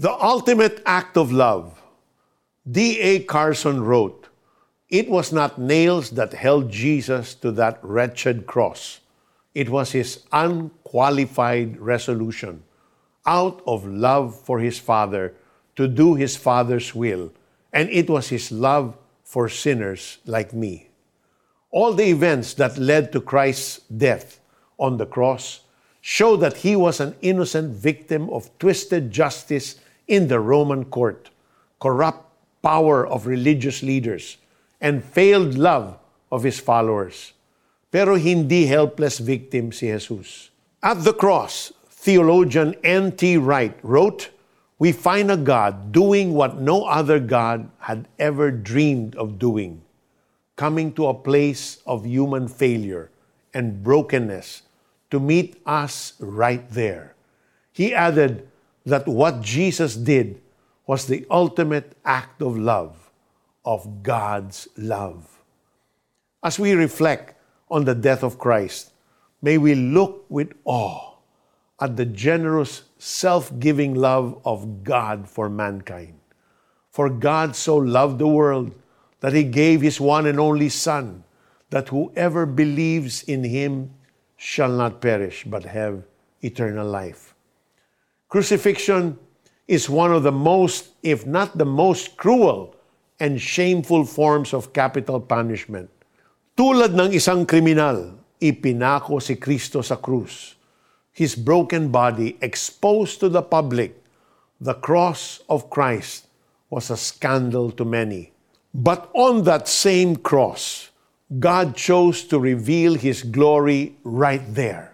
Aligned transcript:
The 0.00 0.12
ultimate 0.12 0.80
act 0.86 1.16
of 1.16 1.32
love. 1.32 1.82
D.A. 2.70 3.24
Carson 3.24 3.82
wrote, 3.82 4.28
It 4.88 5.08
was 5.08 5.32
not 5.32 5.58
nails 5.58 6.10
that 6.10 6.32
held 6.32 6.70
Jesus 6.70 7.34
to 7.34 7.50
that 7.52 7.80
wretched 7.82 8.46
cross. 8.46 9.00
It 9.56 9.68
was 9.68 9.90
his 9.90 10.22
unqualified 10.30 11.80
resolution, 11.80 12.62
out 13.26 13.60
of 13.66 13.84
love 13.86 14.38
for 14.38 14.60
his 14.60 14.78
Father, 14.78 15.34
to 15.74 15.88
do 15.88 16.14
his 16.14 16.36
Father's 16.36 16.94
will, 16.94 17.32
and 17.72 17.90
it 17.90 18.08
was 18.08 18.28
his 18.28 18.52
love 18.52 18.96
for 19.24 19.48
sinners 19.48 20.18
like 20.26 20.52
me. 20.52 20.90
All 21.72 21.92
the 21.92 22.08
events 22.08 22.54
that 22.54 22.78
led 22.78 23.10
to 23.10 23.20
Christ's 23.20 23.80
death 23.80 24.38
on 24.78 24.96
the 24.96 25.06
cross 25.06 25.62
show 26.00 26.36
that 26.36 26.58
he 26.58 26.76
was 26.76 27.00
an 27.00 27.16
innocent 27.20 27.74
victim 27.74 28.30
of 28.30 28.56
twisted 28.60 29.10
justice 29.10 29.80
in 30.08 30.28
the 30.28 30.40
Roman 30.40 30.84
court, 30.84 31.30
corrupt 31.80 32.24
power 32.62 33.06
of 33.06 33.26
religious 33.26 33.82
leaders, 33.82 34.38
and 34.80 35.04
failed 35.04 35.54
love 35.54 35.98
of 36.32 36.42
his 36.42 36.58
followers. 36.58 37.32
Pero 37.92 38.16
hindi 38.16 38.66
helpless 38.66 39.18
victim 39.18 39.72
si 39.72 39.88
Jesus. 39.88 40.50
At 40.82 41.04
the 41.04 41.12
cross, 41.12 41.72
theologian 41.88 42.74
N.T. 42.84 43.36
Wright 43.36 43.76
wrote, 43.82 44.30
We 44.78 44.92
find 44.92 45.30
a 45.30 45.36
God 45.36 45.92
doing 45.92 46.34
what 46.34 46.60
no 46.60 46.84
other 46.84 47.18
God 47.18 47.70
had 47.80 48.08
ever 48.18 48.50
dreamed 48.50 49.16
of 49.16 49.38
doing, 49.38 49.82
coming 50.56 50.92
to 50.94 51.06
a 51.06 51.14
place 51.14 51.78
of 51.86 52.04
human 52.04 52.48
failure 52.48 53.10
and 53.54 53.82
brokenness 53.82 54.62
to 55.10 55.18
meet 55.18 55.60
us 55.66 56.12
right 56.20 56.68
there. 56.70 57.14
He 57.72 57.94
added 57.94 58.46
that 58.88 59.06
what 59.06 59.40
Jesus 59.40 59.96
did 59.96 60.40
was 60.86 61.06
the 61.06 61.26
ultimate 61.30 61.96
act 62.04 62.42
of 62.42 62.56
love, 62.56 63.10
of 63.64 64.02
God's 64.02 64.68
love. 64.76 65.38
As 66.42 66.58
we 66.58 66.72
reflect 66.72 67.34
on 67.70 67.84
the 67.84 67.94
death 67.94 68.22
of 68.22 68.38
Christ, 68.38 68.92
may 69.42 69.58
we 69.58 69.74
look 69.74 70.24
with 70.28 70.52
awe 70.64 71.14
at 71.80 71.96
the 71.96 72.06
generous, 72.06 72.82
self 72.98 73.56
giving 73.58 73.94
love 73.94 74.40
of 74.44 74.82
God 74.82 75.28
for 75.28 75.48
mankind. 75.48 76.18
For 76.90 77.08
God 77.10 77.54
so 77.54 77.76
loved 77.76 78.18
the 78.18 78.26
world 78.26 78.74
that 79.20 79.32
he 79.32 79.44
gave 79.44 79.80
his 79.80 80.00
one 80.00 80.26
and 80.26 80.40
only 80.40 80.68
Son, 80.68 81.24
that 81.70 81.88
whoever 81.88 82.46
believes 82.46 83.22
in 83.24 83.44
him 83.44 83.94
shall 84.36 84.70
not 84.70 85.00
perish, 85.00 85.44
but 85.44 85.64
have 85.64 86.02
eternal 86.40 86.86
life. 86.86 87.27
Crucifixion 88.28 89.16
is 89.66 89.88
one 89.88 90.12
of 90.12 90.22
the 90.22 90.32
most, 90.32 90.92
if 91.02 91.24
not 91.24 91.56
the 91.56 91.64
most 91.64 92.16
cruel 92.16 92.76
and 93.18 93.40
shameful 93.40 94.04
forms 94.04 94.52
of 94.52 94.72
capital 94.76 95.18
punishment. 95.18 95.88
Tulad 96.52 96.92
ng 96.92 97.16
isang 97.16 97.48
kriminal, 97.48 98.12
ipinako 98.36 99.16
si 99.16 99.40
Kristo 99.40 99.80
sa 99.80 99.96
krus. 99.96 100.60
His 101.16 101.32
broken 101.32 101.88
body 101.88 102.36
exposed 102.44 103.16
to 103.24 103.32
the 103.32 103.40
public, 103.40 103.96
the 104.60 104.76
cross 104.76 105.40
of 105.48 105.72
Christ 105.72 106.28
was 106.68 106.92
a 106.92 107.00
scandal 107.00 107.72
to 107.80 107.84
many. 107.88 108.36
But 108.76 109.08
on 109.16 109.48
that 109.48 109.72
same 109.72 110.20
cross, 110.20 110.92
God 111.40 111.74
chose 111.74 112.28
to 112.28 112.36
reveal 112.36 112.92
His 112.92 113.24
glory 113.24 113.96
right 114.04 114.44
there. 114.52 114.92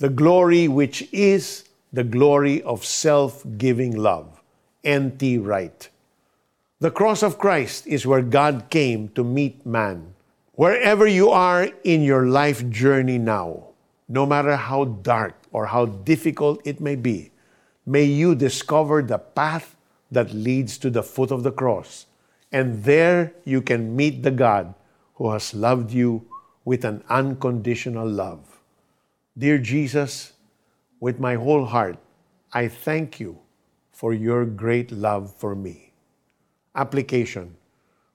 The 0.00 0.08
glory 0.08 0.72
which 0.72 1.04
is 1.12 1.68
the 1.92 2.04
glory 2.04 2.62
of 2.62 2.84
self 2.84 3.44
giving 3.58 3.96
love. 3.96 4.42
N.T. 4.82 5.38
Wright. 5.38 5.88
The 6.80 6.90
cross 6.90 7.22
of 7.22 7.38
Christ 7.38 7.86
is 7.86 8.06
where 8.06 8.22
God 8.22 8.66
came 8.70 9.08
to 9.10 9.22
meet 9.22 9.64
man. 9.64 10.14
Wherever 10.54 11.06
you 11.06 11.30
are 11.30 11.70
in 11.84 12.02
your 12.02 12.26
life 12.26 12.68
journey 12.68 13.18
now, 13.18 13.68
no 14.08 14.26
matter 14.26 14.56
how 14.56 14.84
dark 14.84 15.34
or 15.52 15.66
how 15.66 15.86
difficult 15.86 16.60
it 16.64 16.80
may 16.80 16.96
be, 16.96 17.30
may 17.86 18.04
you 18.04 18.34
discover 18.34 19.02
the 19.02 19.18
path 19.18 19.76
that 20.10 20.34
leads 20.34 20.76
to 20.78 20.90
the 20.90 21.02
foot 21.02 21.30
of 21.30 21.42
the 21.42 21.52
cross. 21.52 22.06
And 22.50 22.84
there 22.84 23.32
you 23.44 23.62
can 23.62 23.96
meet 23.96 24.22
the 24.22 24.30
God 24.30 24.74
who 25.14 25.30
has 25.30 25.54
loved 25.54 25.92
you 25.92 26.26
with 26.64 26.84
an 26.84 27.02
unconditional 27.08 28.08
love. 28.08 28.60
Dear 29.38 29.58
Jesus, 29.58 30.32
with 31.02 31.18
my 31.18 31.34
whole 31.34 31.66
heart, 31.66 31.98
I 32.54 32.70
thank 32.70 33.18
you 33.18 33.42
for 33.90 34.14
your 34.14 34.46
great 34.46 34.94
love 34.94 35.34
for 35.34 35.58
me. 35.58 35.90
Application 36.78 37.58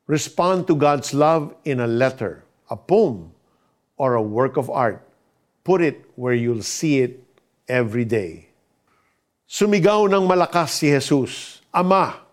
Respond 0.08 0.72
to 0.72 0.76
God's 0.80 1.12
love 1.12 1.52
in 1.68 1.84
a 1.84 1.90
letter, 1.90 2.48
a 2.72 2.80
poem, 2.80 3.36
or 4.00 4.16
a 4.16 4.24
work 4.24 4.56
of 4.56 4.72
art. 4.72 5.04
Put 5.68 5.84
it 5.84 6.00
where 6.16 6.32
you'll 6.32 6.64
see 6.64 7.04
it 7.04 7.20
every 7.68 8.08
day. 8.08 8.48
Sumigaw 9.44 10.08
ng 10.08 10.24
malakas 10.24 10.80
si 10.80 10.88
Jesus, 10.88 11.60
Ama, 11.76 12.24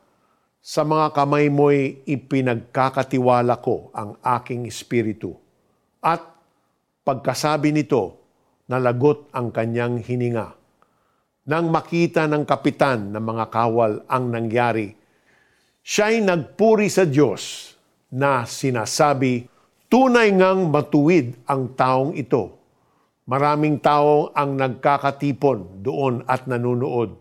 sa 0.63 0.87
mga 0.87 1.19
kamay 1.19 1.51
mo'y 1.51 2.07
ipinagkakatiwala 2.07 3.59
ko 3.59 3.91
ang 3.91 4.15
aking 4.23 4.71
espiritu. 4.71 5.35
At 5.99 6.23
pagkasabi 7.03 7.75
nito, 7.75 8.24
nalagot 8.69 9.29
ang 9.37 9.53
kanyang 9.53 10.01
hininga. 10.01 10.57
Nang 11.45 11.69
makita 11.69 12.25
ng 12.25 12.49
kapitan 12.49 13.13
ng 13.13 13.21
mga 13.21 13.53
kawal 13.53 14.01
ang 14.09 14.33
nangyari, 14.33 14.97
siya'y 15.85 16.25
nagpuri 16.25 16.89
sa 16.89 17.05
Diyos 17.05 17.77
na 18.09 18.49
sinasabi, 18.49 19.45
tunay 19.93 20.33
ngang 20.33 20.73
matuwid 20.73 21.37
ang 21.45 21.77
taong 21.77 22.17
ito. 22.17 22.57
Maraming 23.29 23.81
tao 23.81 24.33
ang 24.33 24.57
nagkakatipon 24.57 25.85
doon 25.85 26.25
at 26.25 26.49
nanunood. 26.49 27.17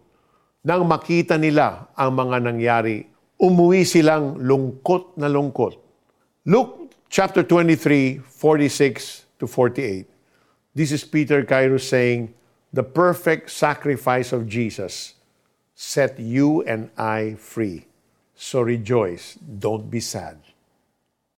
Nang 0.63 0.87
makita 0.87 1.35
nila 1.35 1.91
ang 1.91 2.15
mga 2.15 2.39
nangyari, 2.39 3.03
umuwi 3.35 3.83
silang 3.83 4.39
lungkot 4.39 5.19
na 5.19 5.27
lungkot. 5.27 5.75
Luke 6.47 6.95
chapter 7.11 7.43
23, 7.43 8.23
46 8.23 9.27
to 9.35 9.47
48. 9.47 10.12
This 10.75 10.91
is 10.91 11.03
Peter 11.03 11.43
Kairos 11.43 11.81
saying, 11.81 12.33
The 12.71 12.83
perfect 12.83 13.51
sacrifice 13.51 14.33
of 14.33 14.47
Jesus 14.47 15.13
set 15.75 16.19
you 16.19 16.63
and 16.63 16.89
I 16.97 17.35
free. 17.35 17.85
So 18.35 18.61
rejoice, 18.61 19.35
don't 19.35 19.89
be 19.89 19.99
sad. 19.99 20.39